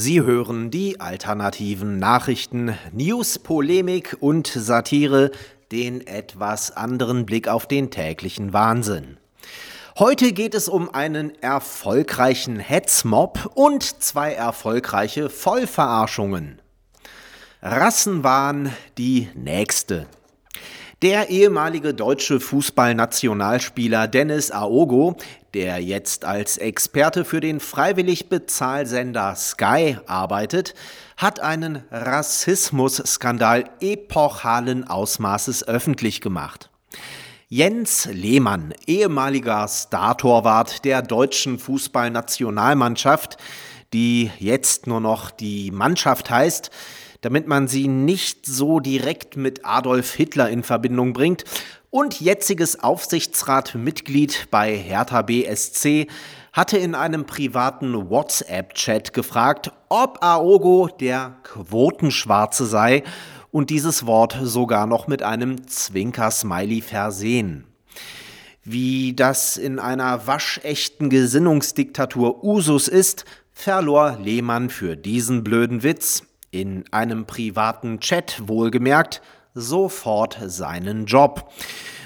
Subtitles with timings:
[0.00, 5.32] Sie hören die alternativen Nachrichten, News, Polemik und Satire,
[5.72, 9.16] den etwas anderen Blick auf den täglichen Wahnsinn.
[9.98, 16.62] Heute geht es um einen erfolgreichen Hetzmob und zwei erfolgreiche Vollverarschungen.
[17.60, 20.06] Rassenwahn die nächste.
[21.00, 25.16] Der ehemalige deutsche Fußballnationalspieler Dennis Aogo,
[25.54, 30.74] der jetzt als Experte für den freiwillig Bezahlsender Sky arbeitet,
[31.16, 36.68] hat einen Rassismusskandal epochalen Ausmaßes öffentlich gemacht.
[37.46, 43.36] Jens Lehmann, ehemaliger Startorwart der deutschen Fußballnationalmannschaft,
[43.92, 46.72] die jetzt nur noch die Mannschaft heißt,
[47.20, 51.44] damit man sie nicht so direkt mit Adolf Hitler in Verbindung bringt.
[51.90, 56.06] Und jetziges Aufsichtsratmitglied bei Hertha BSC
[56.52, 63.04] hatte in einem privaten WhatsApp-Chat gefragt, ob Aogo der Quotenschwarze sei
[63.50, 67.64] und dieses Wort sogar noch mit einem Zwinker-Smiley versehen.
[68.64, 76.84] Wie das in einer waschechten Gesinnungsdiktatur Usus ist, verlor Lehmann für diesen blöden Witz in
[76.90, 79.20] einem privaten Chat wohlgemerkt,
[79.54, 81.50] sofort seinen Job.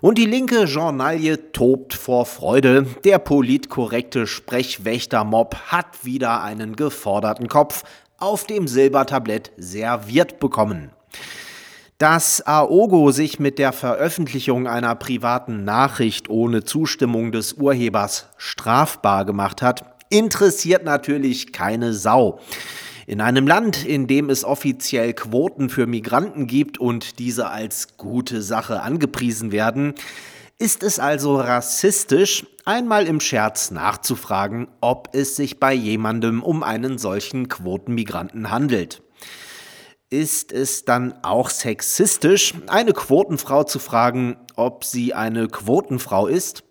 [0.00, 2.86] Und die linke Journalie tobt vor Freude.
[3.04, 7.84] Der politkorrekte Sprechwächtermob hat wieder einen geforderten Kopf
[8.18, 10.90] auf dem Silbertablett serviert bekommen.
[11.98, 19.62] Dass Aogo sich mit der Veröffentlichung einer privaten Nachricht ohne Zustimmung des Urhebers strafbar gemacht
[19.62, 22.38] hat, interessiert natürlich keine Sau.
[23.08, 28.42] In einem Land, in dem es offiziell Quoten für Migranten gibt und diese als gute
[28.42, 29.94] Sache angepriesen werden,
[30.58, 36.98] ist es also rassistisch, einmal im Scherz nachzufragen, ob es sich bei jemandem um einen
[36.98, 39.02] solchen Quotenmigranten handelt.
[40.10, 46.64] Ist es dann auch sexistisch, eine Quotenfrau zu fragen, ob sie eine Quotenfrau ist?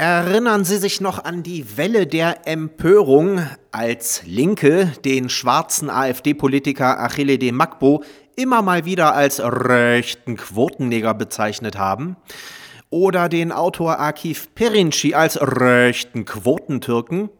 [0.00, 7.36] Erinnern Sie sich noch an die Welle der Empörung, als Linke den schwarzen AfD-Politiker Achille
[7.36, 8.04] de Magbo
[8.36, 12.16] immer mal wieder als rechten Quotenneger bezeichnet haben?
[12.90, 17.30] Oder den Autor Akif Perinci als rechten Quotentürken?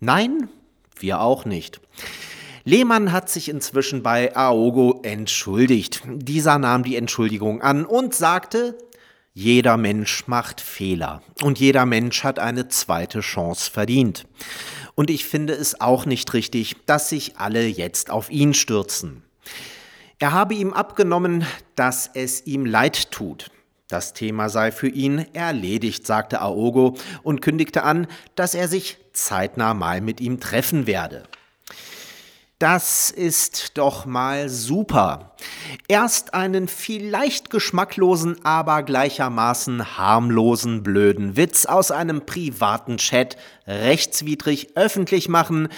[0.00, 0.48] Nein,
[0.98, 1.78] wir auch nicht.
[2.64, 6.02] Lehmann hat sich inzwischen bei Aogo entschuldigt.
[6.06, 8.78] Dieser nahm die Entschuldigung an und sagte,
[9.34, 14.26] jeder Mensch macht Fehler und jeder Mensch hat eine zweite Chance verdient.
[14.94, 19.22] Und ich finde es auch nicht richtig, dass sich alle jetzt auf ihn stürzen.
[20.18, 21.46] Er habe ihm abgenommen,
[21.76, 23.50] dass es ihm leid tut.
[23.86, 29.72] Das Thema sei für ihn erledigt, sagte Aogo und kündigte an, dass er sich zeitnah
[29.72, 31.22] mal mit ihm treffen werde.
[32.58, 35.36] Das ist doch mal super.
[35.86, 43.36] Erst einen vielleicht geschmacklosen, aber gleichermaßen harmlosen blöden Witz aus einem privaten Chat
[43.68, 45.68] rechtswidrig öffentlich machen,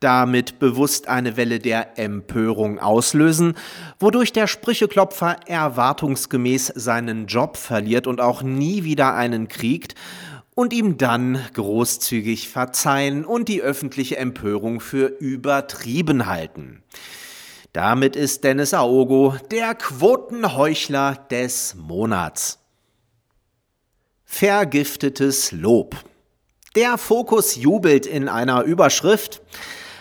[0.00, 3.54] damit bewusst eine Welle der Empörung auslösen,
[4.00, 9.94] wodurch der Sprücheklopfer erwartungsgemäß seinen Job verliert und auch nie wieder einen kriegt
[10.54, 16.82] und ihm dann großzügig verzeihen und die öffentliche Empörung für übertrieben halten.
[17.72, 22.60] Damit ist Dennis Aogo der Quotenheuchler des Monats.
[24.24, 25.96] Vergiftetes Lob.
[26.76, 29.42] Der Fokus jubelt in einer Überschrift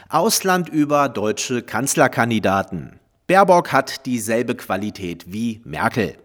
[0.09, 2.99] Ausland über deutsche Kanzlerkandidaten.
[3.25, 6.15] Baerbock hat dieselbe Qualität wie Merkel.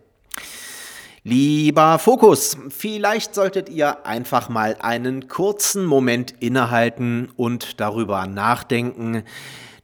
[1.31, 9.25] Lieber Fokus, vielleicht solltet ihr einfach mal einen kurzen Moment innehalten und darüber nachdenken,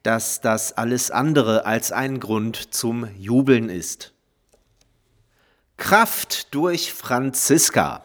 [0.02, 4.14] dass das alles andere als ein Grund zum Jubeln ist.
[5.76, 8.03] Kraft durch Franziska.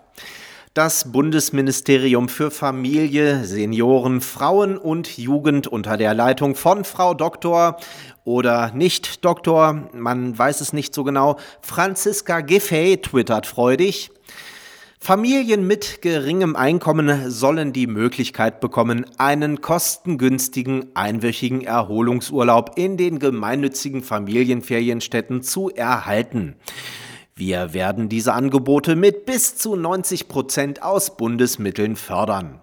[0.79, 7.75] Das Bundesministerium für Familie, Senioren, Frauen und Jugend unter der Leitung von Frau Dr
[8.24, 14.09] oder nicht Doktor, man weiß es nicht so genau, Franziska Giffey twittert freudig.
[15.01, 24.01] Familien mit geringem Einkommen sollen die Möglichkeit bekommen, einen kostengünstigen einwöchigen Erholungsurlaub in den gemeinnützigen
[24.01, 26.56] Familienferienstätten zu erhalten.
[27.39, 32.59] Wir werden diese Angebote mit bis zu 90 Prozent aus Bundesmitteln fördern.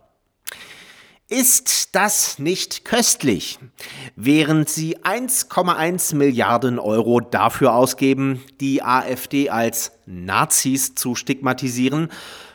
[1.29, 3.59] Ist das nicht köstlich?
[4.17, 12.11] Während sie 1,1 Milliarden Euro dafür ausgeben, die AfD als Nazis zu stigmatisieren,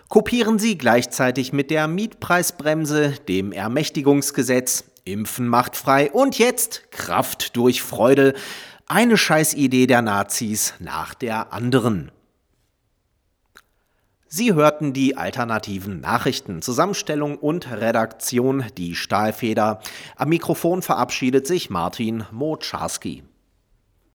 [0.07, 7.81] kopieren sie gleichzeitig mit der Mietpreisbremse, dem Ermächtigungsgesetz, Impfen macht frei und jetzt Kraft durch
[7.81, 8.35] Freude.
[8.93, 12.11] Eine Scheißidee der Nazis nach der anderen.
[14.27, 19.79] Sie hörten die alternativen Nachrichten, Zusammenstellung und Redaktion, die Stahlfeder.
[20.17, 23.23] Am Mikrofon verabschiedet sich Martin Moczarski.